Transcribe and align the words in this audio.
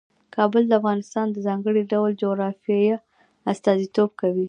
کابل 0.35 0.63
د 0.67 0.73
افغانستان 0.79 1.27
د 1.31 1.37
ځانګړي 1.47 1.81
ډول 1.91 2.11
جغرافیه 2.23 2.95
استازیتوب 3.51 4.09
کوي. 4.21 4.39